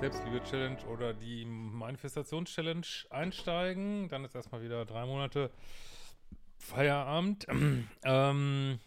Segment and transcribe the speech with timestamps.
[0.00, 4.08] Selbstliebe-Challenge oder die Manifestations-Challenge einsteigen.
[4.08, 5.50] Dann ist erstmal wieder drei Monate
[6.56, 7.48] Feierabend.
[8.04, 8.78] ähm,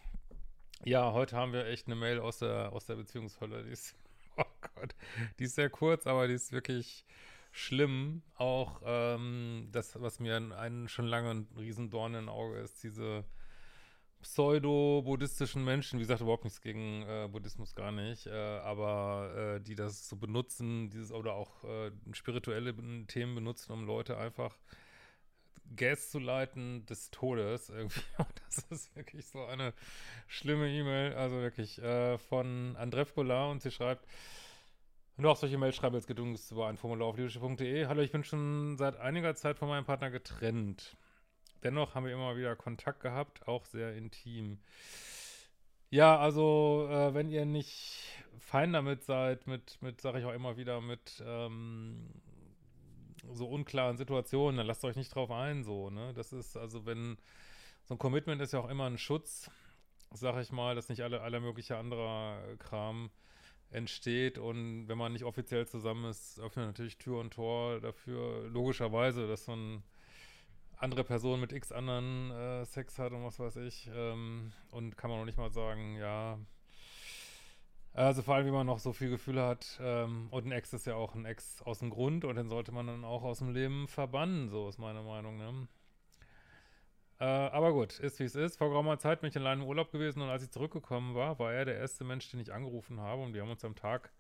[0.86, 3.66] ja, heute haben wir echt eine Mail aus der, aus der Beziehungshölle.
[3.66, 3.94] Die ist,
[4.38, 4.96] oh Gott,
[5.38, 7.06] die ist sehr kurz, aber die ist wirklich
[7.52, 8.22] schlimm.
[8.36, 13.26] Auch ähm, das, was mir ein, schon lange ein Riesendorn im Auge ist, diese
[14.22, 19.76] pseudo-buddhistischen Menschen, wie gesagt, überhaupt nichts gegen äh, Buddhismus gar nicht, äh, aber äh, die
[19.76, 22.74] das so benutzen, dieses oder auch äh, spirituelle
[23.08, 24.58] Themen benutzen, um Leute einfach
[25.76, 28.02] Gas zu leiten des Todes irgendwie.
[28.46, 29.74] Das ist wirklich so eine
[30.28, 34.06] schlimme E-Mail, also wirklich äh, von Andref Goulart und sie schreibt,
[35.16, 37.86] wenn du auch solche Mails schreibst, gedungst über ein Formular auf liebische.de.
[37.86, 40.98] Hallo, ich bin schon seit einiger Zeit von meinem Partner getrennt.
[41.64, 44.60] Dennoch haben wir immer wieder Kontakt gehabt, auch sehr intim.
[45.90, 48.08] Ja, also äh, wenn ihr nicht
[48.40, 52.10] fein damit seid, mit, mit sage ich auch immer wieder, mit ähm,
[53.34, 56.14] so unklaren Situationen, dann lasst euch nicht drauf ein, so, ne?
[56.14, 57.18] Das ist, also wenn,
[57.84, 59.52] so ein Commitment ist ja auch immer ein Schutz,
[60.14, 63.12] sag ich mal, dass nicht alle, aller mögliche anderer Kram
[63.70, 69.28] entsteht und wenn man nicht offiziell zusammen ist, öffnet natürlich Tür und Tor dafür, logischerweise,
[69.28, 69.84] dass so ein
[70.82, 73.90] andere Person mit x anderen äh, Sex hat und was weiß ich.
[73.94, 76.40] Ähm, und kann man noch nicht mal sagen, ja.
[77.94, 79.80] Also vor allem, wie man noch so viel Gefühle hat.
[79.82, 82.72] Ähm, und ein Ex ist ja auch ein Ex aus dem Grund und den sollte
[82.72, 85.68] man dann auch aus dem Leben verbannen, so ist meine Meinung, ne?
[87.20, 88.58] Äh, aber gut, ist wie es ist.
[88.58, 91.54] Vor geraumer Zeit bin ich in einem Urlaub gewesen und als ich zurückgekommen war, war
[91.54, 94.12] er der erste Mensch, den ich angerufen habe und wir haben uns am Tag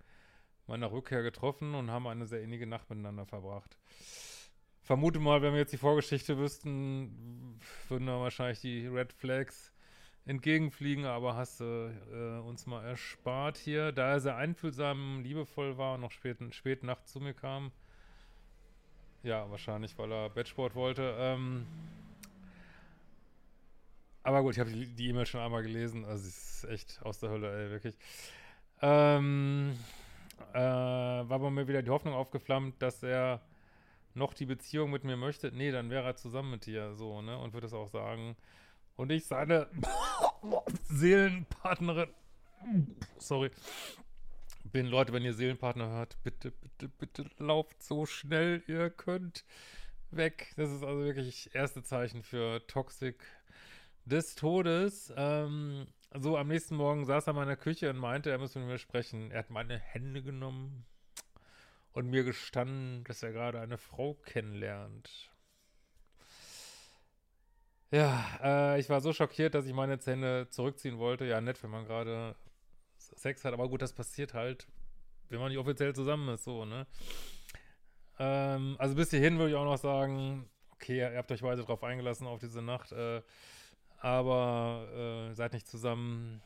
[0.68, 3.78] meiner Rückkehr getroffen und haben eine sehr innige Nacht miteinander verbracht
[4.82, 9.72] vermute mal, wenn wir jetzt die Vorgeschichte wüssten, würden da wahrscheinlich die Red Flags
[10.26, 13.92] entgegenfliegen, aber hast du äh, uns mal erspart hier.
[13.92, 17.72] Da er sehr einfühlsam, liebevoll war und noch spät, spät nachts zu mir kam.
[19.24, 21.16] Ja, wahrscheinlich, weil er Bettsport wollte.
[21.18, 21.66] Ähm,
[24.24, 26.06] aber gut, ich habe die E-Mail schon einmal gelesen.
[26.06, 27.98] Also, es ist echt aus der Hölle, ey, wirklich.
[28.82, 29.76] Ähm,
[30.54, 33.42] äh, war bei mir wieder die Hoffnung aufgeflammt, dass er
[34.16, 37.38] noch die Beziehung mit mir möchte, nee, dann wäre er zusammen mit dir, so, ne,
[37.38, 38.36] und würde es auch sagen.
[38.96, 39.68] Und ich seine
[40.90, 42.10] Seelenpartnerin,
[43.18, 43.52] sorry,
[44.72, 49.44] bin, Leute, wenn ihr Seelenpartner hört, bitte, bitte, bitte lauft so schnell ihr könnt
[50.12, 50.54] weg.
[50.58, 53.24] Das ist also wirklich erste Zeichen für Toxik
[54.06, 55.14] des Todes.
[55.16, 58.68] Ähm, so, am nächsten Morgen saß er in meiner Küche und meinte, er müsse mit
[58.68, 59.32] mir sprechen.
[59.32, 60.86] Er hat meine Hände genommen,
[61.94, 65.32] und mir gestanden, dass er gerade eine Frau kennenlernt.
[67.92, 71.26] Ja, äh, ich war so schockiert, dass ich meine Zähne zurückziehen wollte.
[71.26, 72.36] Ja, nett, wenn man gerade
[72.98, 74.68] Sex hat, aber gut, das passiert halt,
[75.30, 76.88] wenn man nicht offiziell zusammen ist, so, ne?
[78.20, 81.84] Ähm, also bis hierhin würde ich auch noch sagen, okay, ihr habt euch weiter drauf
[81.84, 83.22] eingelassen auf diese Nacht, äh,
[84.00, 86.42] aber äh, seid nicht zusammen.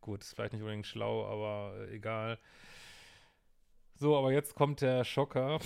[0.00, 2.38] Gut, ist vielleicht nicht unbedingt schlau, aber äh, egal.
[4.00, 5.58] So, aber jetzt kommt der Schocker.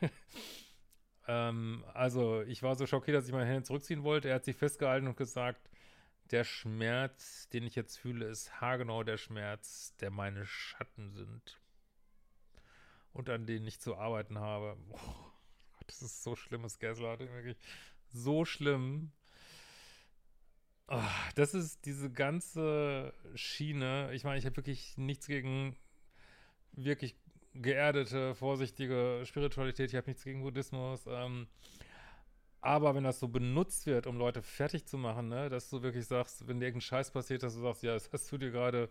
[1.28, 4.28] ähm, also, ich war so schockiert, dass ich meine Hände zurückziehen wollte.
[4.28, 5.70] Er hat sich festgehalten und gesagt,
[6.32, 11.60] der Schmerz, den ich jetzt fühle, ist haargenau der Schmerz, der meine Schatten sind.
[13.12, 14.76] Und an denen ich zu arbeiten habe.
[14.90, 17.56] Oh, Gott, das ist so schlimmes Gaslighting, wirklich.
[18.12, 19.12] So schlimm.
[20.88, 21.00] Oh,
[21.36, 24.10] das ist diese ganze Schiene.
[24.12, 25.76] Ich meine, ich habe wirklich nichts gegen
[26.72, 27.16] wirklich
[27.62, 29.90] geerdete, vorsichtige Spiritualität.
[29.90, 31.06] Ich habe nichts gegen Buddhismus.
[31.08, 31.46] Ähm,
[32.60, 36.06] aber wenn das so benutzt wird, um Leute fertig zu machen, ne, dass du wirklich
[36.06, 38.88] sagst, wenn dir irgendein Scheiß passiert, dass du sagst, ja, das hast du dir gerade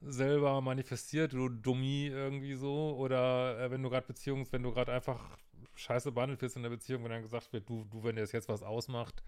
[0.00, 4.92] selber manifestiert, du Dummi irgendwie so, oder äh, wenn du gerade Beziehungs, wenn du gerade
[4.92, 5.36] einfach
[5.74, 8.32] scheiße behandelt wirst in der Beziehung, wenn dann gesagt wird, du, du, wenn dir das
[8.32, 9.22] jetzt was ausmacht,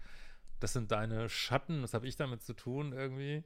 [0.59, 3.43] das sind deine Schatten, das habe ich damit zu tun irgendwie,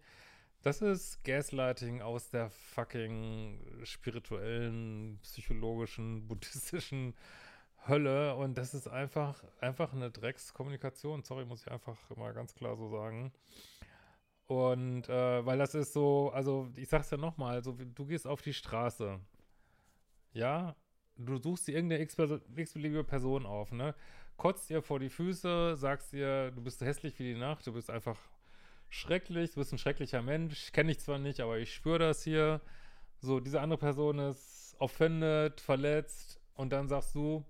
[0.64, 7.16] Das ist Gaslighting aus der fucking spirituellen, psychologischen, buddhistischen
[7.86, 11.22] Hölle und das ist einfach, einfach eine Dreckskommunikation.
[11.24, 13.34] Sorry, muss ich einfach mal ganz klar so sagen.
[14.48, 18.42] Und äh, weil das ist so, also ich sag's ja nochmal, also du gehst auf
[18.42, 19.20] die Straße,
[20.32, 20.78] ja,
[21.18, 23.96] du suchst dir irgendeine x-beliebige Person auf, ne?
[24.38, 27.90] Kotzt ihr vor die Füße, sagst ihr, du bist hässlich wie die Nacht, du bist
[27.90, 28.18] einfach
[28.94, 32.62] schrecklich, du bist ein schrecklicher Mensch, kenne ich zwar nicht, aber ich spüre das hier.
[33.20, 37.44] So, diese andere Person ist offended, verletzt und dann sagst du,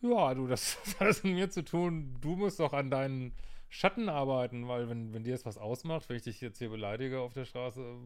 [0.00, 3.32] ja, du, das hat alles mit mir zu tun, du musst doch an deinen
[3.68, 7.18] Schatten arbeiten, weil wenn, wenn dir jetzt was ausmacht, wenn ich dich jetzt hier beleidige
[7.20, 7.98] auf der Straße,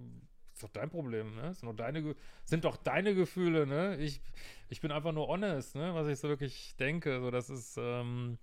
[0.55, 1.53] ist doch dein Problem, ne?
[1.53, 2.15] Sind doch deine,
[2.45, 3.97] sind doch deine Gefühle, ne?
[3.99, 4.23] Ich,
[4.71, 5.95] ich bin einfach nur honest, ne?
[5.95, 8.39] Was ich so wirklich denke, so das ist, ähm,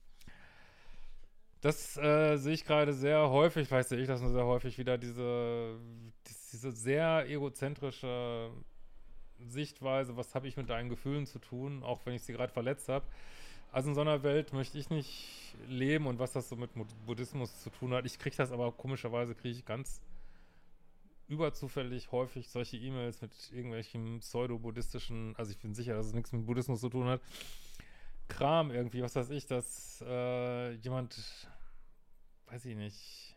[1.62, 4.98] das äh, sehe ich gerade sehr häufig, vielleicht sehe ich das nur sehr häufig wieder,
[4.98, 5.80] diese,
[6.51, 8.51] diese sehr egozentrische
[9.39, 12.89] Sichtweise, was habe ich mit deinen Gefühlen zu tun, auch wenn ich sie gerade verletzt
[12.89, 13.06] habe.
[13.71, 16.71] Also in so einer Welt möchte ich nicht leben und was das so mit
[17.06, 18.06] Buddhismus zu tun hat.
[18.06, 20.01] Ich kriege das aber komischerweise, kriege ich ganz
[21.27, 26.45] überzufällig häufig solche E-Mails mit irgendwelchen pseudo-buddhistischen, also ich bin sicher, dass es nichts mit
[26.45, 27.21] Buddhismus zu tun hat,
[28.28, 31.50] Kram irgendwie, was weiß ich, dass äh, jemand,
[32.48, 33.36] weiß ich nicht,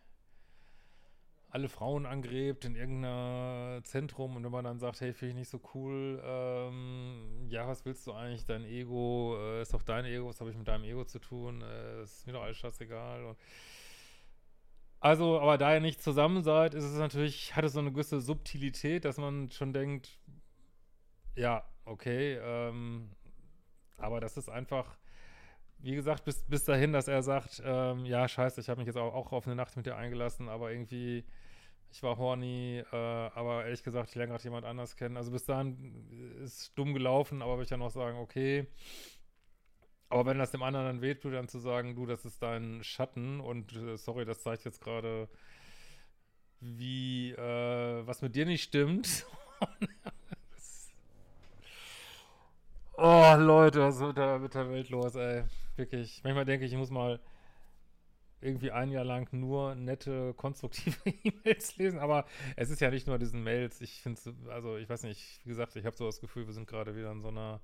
[1.51, 5.49] alle Frauen angrebt in irgendeiner Zentrum und wenn man dann sagt, hey, finde ich nicht
[5.49, 10.29] so cool, ähm, ja, was willst du eigentlich, dein Ego, äh, ist doch dein Ego,
[10.29, 13.39] was habe ich mit deinem Ego zu tun, äh, ist mir doch alles scheißegal und
[15.01, 18.21] also, aber da ihr nicht zusammen seid, ist es natürlich, hat es so eine gewisse
[18.21, 20.19] Subtilität, dass man schon denkt,
[21.37, 23.11] ja, okay, ähm,
[24.01, 24.99] aber das ist einfach,
[25.79, 28.97] wie gesagt, bis, bis dahin, dass er sagt, ähm, ja, scheiße, ich habe mich jetzt
[28.97, 31.25] auch, auch, auf eine Nacht mit dir eingelassen, aber irgendwie,
[31.91, 35.17] ich war horny, äh, aber ehrlich gesagt, ich lerne gerade jemand anders kennen.
[35.17, 38.67] Also bis dahin ist dumm gelaufen, aber würde ich dann auch sagen, okay.
[40.09, 43.41] Aber wenn das dem anderen dann wehtut, dann zu sagen, du, das ist dein Schatten
[43.41, 45.29] und äh, sorry, das zeigt jetzt gerade,
[46.61, 49.25] wie, äh, was mit dir nicht stimmt.
[53.03, 55.45] Oh, Leute, was ist da mit der Welt los, ey?
[55.77, 56.21] Wirklich.
[56.23, 57.19] Manchmal denke ich, ich muss mal
[58.43, 62.27] irgendwie ein Jahr lang nur nette, konstruktive E-Mails lesen, aber
[62.57, 63.81] es ist ja nicht nur diesen Mails.
[63.81, 66.53] Ich finde es, also ich weiß nicht, wie gesagt, ich habe so das Gefühl, wir
[66.53, 67.63] sind gerade wieder in so einer,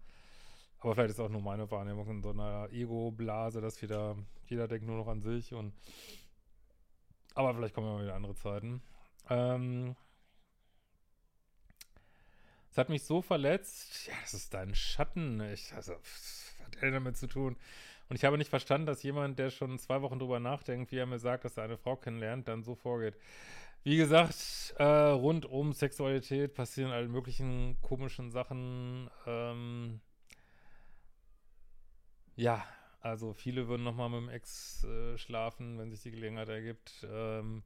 [0.79, 4.17] aber vielleicht ist auch nur meine Wahrnehmung, in so einer Ego-Blase, dass wieder,
[4.47, 5.75] jeder denkt nur noch an sich und,
[7.35, 8.81] aber vielleicht kommen ja mal wieder andere Zeiten.
[9.29, 9.97] Ähm,
[12.77, 14.07] es hat mich so verletzt.
[14.07, 15.41] Ja, das ist dein Schatten.
[15.51, 17.57] Ich, also, was hat er damit zu tun?
[18.11, 21.07] Und ich habe nicht verstanden, dass jemand, der schon zwei Wochen drüber nachdenkt, wie er
[21.07, 23.17] mir sagt, dass er eine Frau kennenlernt, dann so vorgeht.
[23.83, 29.09] Wie gesagt, äh, rund um Sexualität passieren alle möglichen komischen Sachen.
[29.27, 30.03] Ähm,
[32.35, 32.63] ja,
[33.01, 37.07] also viele würden nochmal mit dem Ex äh, schlafen, wenn sich die Gelegenheit ergibt.
[37.11, 37.63] Ähm,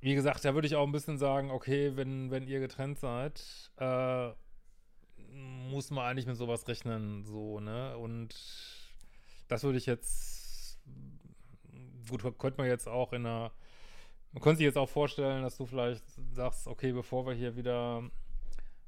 [0.00, 3.70] wie gesagt, da würde ich auch ein bisschen sagen, okay, wenn, wenn ihr getrennt seid,
[3.78, 4.30] äh,
[5.70, 7.96] muss man eigentlich mit sowas rechnen, so, ne?
[7.98, 8.34] Und
[9.48, 10.78] das würde ich jetzt,
[12.08, 13.52] gut, könnte man jetzt auch in einer,
[14.32, 18.08] man könnte sich jetzt auch vorstellen, dass du vielleicht sagst, okay, bevor wir hier wieder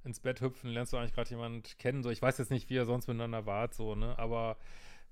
[0.04, 2.74] ins Bett hüpfen, lernst du eigentlich gerade jemand kennen, so, ich weiß jetzt nicht, wie
[2.74, 4.16] ihr sonst miteinander wart, so, ne?
[4.18, 4.56] Aber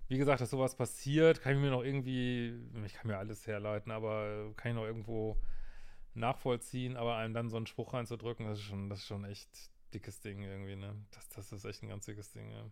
[0.06, 2.54] wie gesagt, dass sowas passiert, kann ich mir noch irgendwie,
[2.86, 5.36] ich kann mir alles herleiten, aber kann ich noch irgendwo
[6.14, 9.48] nachvollziehen, aber einem dann so einen Spruch reinzudrücken, das ist schon, das ist schon echt
[9.94, 10.94] dickes Ding irgendwie, ne?
[11.12, 12.64] Das, das ist echt ein ganz dickes Ding, ja.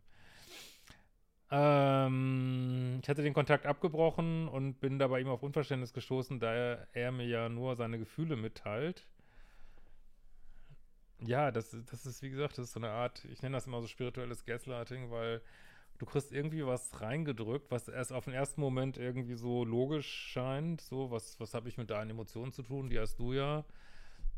[1.49, 6.53] Ähm, ich hatte den Kontakt abgebrochen und bin da bei ihm auf Unverständnis gestoßen, da
[6.53, 9.07] er, er mir ja nur seine Gefühle mitteilt.
[11.21, 13.81] Ja, das, das ist, wie gesagt, das ist so eine Art, ich nenne das immer
[13.81, 15.41] so spirituelles Gaslighting, weil
[15.99, 20.81] du kriegst irgendwie was reingedrückt, was erst auf den ersten Moment irgendwie so logisch scheint.
[20.81, 22.91] So, was, was habe ich mit deinen Emotionen zu tun?
[22.91, 23.65] Die hast du ja.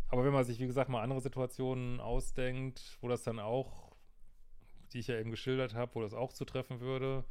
[0.08, 3.94] Aber wenn man sich, wie gesagt, mal andere Situationen ausdenkt, wo das dann auch,
[4.92, 7.24] die ich ja eben geschildert habe, wo das auch zu treffen würde,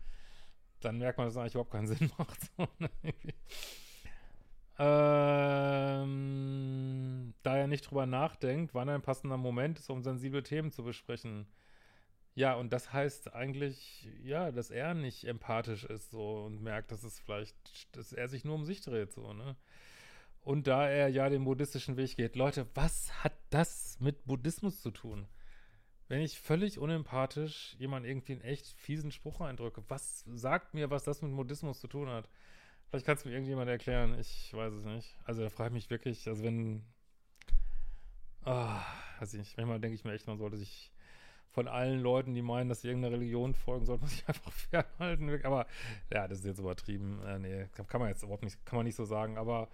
[0.79, 2.39] dann merkt man, dass es eigentlich überhaupt keinen Sinn macht.
[2.79, 2.89] Ne,
[4.79, 6.13] ähm,
[7.41, 11.47] da er nicht drüber nachdenkt, wann ein passender Moment ist, um sensible Themen zu besprechen.
[12.37, 17.03] Ja, und das heißt eigentlich, ja, dass er nicht empathisch ist so und merkt, dass
[17.03, 17.55] es vielleicht,
[17.97, 19.55] dass er sich nur um sich dreht, so, ne?
[20.41, 24.91] Und da er ja den buddhistischen Weg geht, Leute, was hat das mit Buddhismus zu
[24.91, 25.27] tun?
[26.09, 31.05] Wenn ich völlig unempathisch jemand irgendwie einen echt fiesen Spruch eindrücke, was sagt mir, was
[31.05, 32.29] das mit Buddhismus zu tun hat?
[32.89, 34.15] Vielleicht kannst du mir irgendjemand erklären.
[34.19, 35.17] Ich weiß es nicht.
[35.25, 36.83] Also da frage ich mich wirklich, also wenn.
[38.45, 38.75] Oh,
[39.21, 39.57] weiß ich nicht.
[39.57, 40.91] Manchmal denke ich mir echt, man sollte sich
[41.57, 45.43] von allen Leuten, die meinen, dass sie irgendeiner Religion folgen, sollte man sich einfach fernhalten.
[45.43, 45.65] Aber
[46.13, 47.19] ja, das ist jetzt übertrieben.
[47.25, 49.39] Äh, nee, kann man jetzt überhaupt nicht, kann man nicht so sagen.
[49.39, 49.67] Aber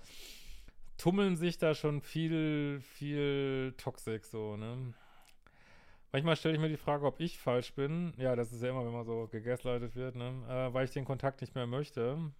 [0.97, 4.93] tummeln sich da schon viel, viel Toxik so, ne?
[6.13, 8.13] Manchmal stelle ich mir die Frage, ob ich falsch bin.
[8.15, 10.41] Ja, das ist ja immer, wenn man so gegaslightet wird, ne?
[10.47, 12.31] Äh, weil ich den Kontakt nicht mehr möchte,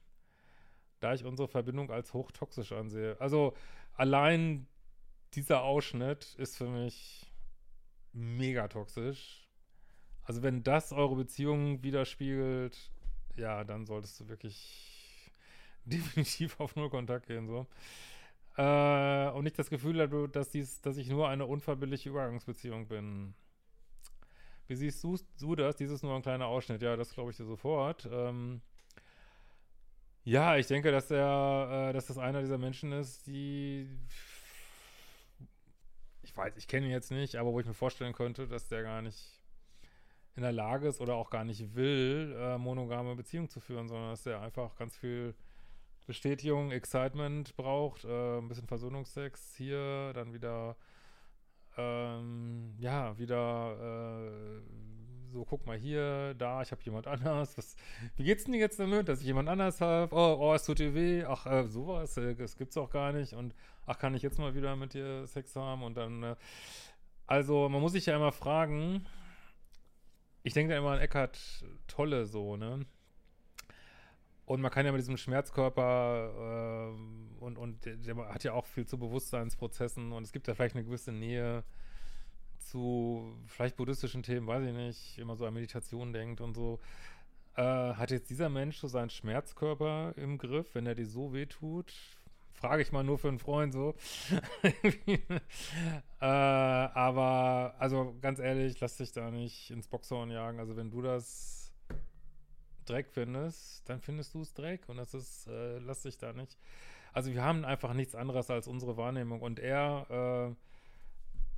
[1.02, 3.20] da ich unsere Verbindung als hochtoxisch ansehe.
[3.20, 3.56] Also
[3.94, 4.68] allein
[5.34, 7.33] dieser Ausschnitt ist für mich
[8.14, 9.48] mega toxisch.
[10.24, 12.92] Also wenn das eure Beziehung widerspiegelt,
[13.36, 15.32] ja, dann solltest du wirklich
[15.86, 17.68] definitiv auf Null Kontakt gehen, so.
[18.56, 23.34] Äh, und nicht das Gefühl dass, dies, dass ich nur eine unverbindliche Übergangsbeziehung bin.
[24.68, 25.76] Wie siehst du, du das?
[25.76, 26.82] Dies ist nur ein kleiner Ausschnitt.
[26.82, 28.08] Ja, das glaube ich dir sofort.
[28.12, 28.62] Ähm,
[30.24, 33.90] ja, ich denke, dass er, äh, dass das einer dieser Menschen ist, die
[36.24, 38.84] ich weiß, ich kenne ihn jetzt nicht, aber wo ich mir vorstellen könnte, dass der
[38.84, 39.42] gar nicht
[40.36, 44.10] in der Lage ist oder auch gar nicht will, äh, monogame Beziehungen zu führen, sondern
[44.10, 45.36] dass der einfach ganz viel
[46.08, 50.76] Bestätigung, Excitement braucht, äh, ein bisschen Versöhnungsex hier, dann wieder,
[51.78, 54.62] ähm, ja, wieder äh,
[55.34, 57.58] so, guck mal hier, da, ich habe jemand anders.
[57.58, 57.76] Was,
[58.16, 60.16] wie geht's denn jetzt damit, dass ich jemand anders habe?
[60.16, 61.26] Oh, oh, es tut dir weh.
[61.26, 63.34] Ach, äh, sowas, äh, das gibt's auch gar nicht.
[63.34, 65.84] Und ach, kann ich jetzt mal wieder mit dir Sex haben?
[65.84, 66.36] Und dann, äh,
[67.26, 69.08] also, man muss sich ja immer fragen,
[70.44, 71.40] ich denke da immer an Eckhart
[71.88, 72.86] Tolle so, ne?
[74.46, 78.66] Und man kann ja mit diesem Schmerzkörper äh, und, und der, der, hat ja auch
[78.66, 81.64] viel zu Bewusstseinsprozessen und es gibt ja vielleicht eine gewisse Nähe
[82.66, 86.80] zu vielleicht buddhistischen Themen, weiß ich nicht, immer so an Meditation denkt und so.
[87.56, 91.46] Äh, hat jetzt dieser Mensch so seinen Schmerzkörper im Griff, wenn er dir so weh
[91.46, 91.94] tut?
[92.54, 93.94] Frage ich mal nur für einen Freund so.
[96.20, 100.60] äh, aber, also ganz ehrlich, lass dich da nicht ins Boxhorn jagen.
[100.60, 101.74] Also wenn du das
[102.86, 106.58] Dreck findest, dann findest du es Dreck und das ist, äh, lass dich da nicht.
[107.12, 110.56] Also wir haben einfach nichts anderes als unsere Wahrnehmung und er äh,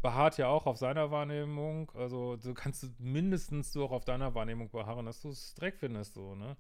[0.02, 1.92] beharrt ja auch auf seiner Wahrnehmung.
[1.96, 6.14] Also du kannst mindestens du auch auf deiner Wahrnehmung beharren, dass du es Dreck findest,
[6.16, 6.58] so, ne?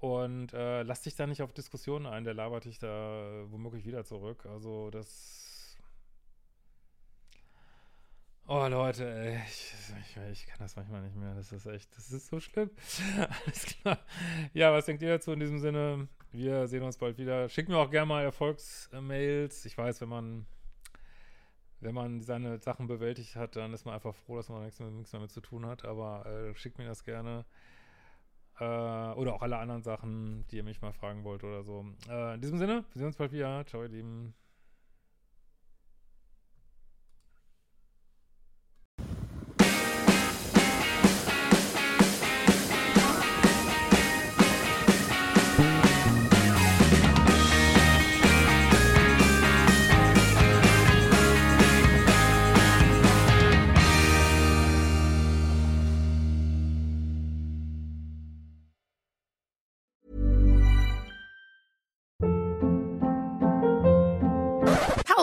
[0.00, 4.04] Und äh, lass dich da nicht auf Diskussionen ein, der labert dich da womöglich wieder
[4.04, 4.46] zurück.
[4.46, 5.48] Also das
[8.50, 11.34] Oh Leute, ey, ich, ich, ich, kann das manchmal nicht mehr.
[11.34, 12.70] Das ist echt, das ist so schlimm.
[13.44, 13.98] Alles klar.
[14.54, 16.08] Ja, was denkt ihr dazu in diesem Sinne?
[16.32, 17.50] Wir sehen uns bald wieder.
[17.50, 19.66] Schickt mir auch gerne mal Erfolgsmails.
[19.66, 20.46] Ich weiß, wenn man,
[21.80, 24.90] wenn man seine Sachen bewältigt hat, dann ist man einfach froh, dass man nichts mehr,
[24.90, 25.84] nichts mehr mit zu tun hat.
[25.84, 27.44] Aber äh, schickt mir das gerne.
[28.58, 31.86] Äh, oder auch alle anderen Sachen, die ihr mich mal fragen wollt oder so.
[32.08, 33.64] Äh, in diesem Sinne, wir sehen uns bald wieder.
[33.66, 34.34] Ciao, ihr Lieben.